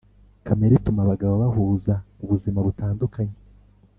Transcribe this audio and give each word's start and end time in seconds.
kamere 0.45 0.73
ituma 0.75 0.99
abagabo 1.03 1.33
bahuza, 1.43 1.93
ubuzima 2.23 2.59
butandukanya. 2.67 3.35